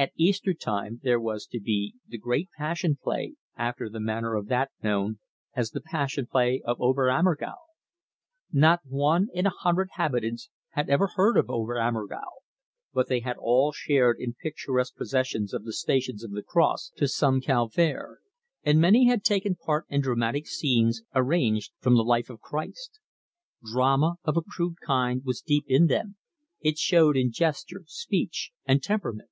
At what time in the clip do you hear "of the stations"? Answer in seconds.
15.52-16.24